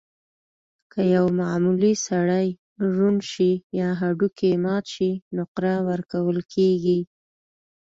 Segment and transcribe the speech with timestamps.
[0.91, 2.47] که یو معمولي سړی
[2.93, 6.99] ړوند شي یا هډوکی یې مات شي، نقره ورکول کېږي.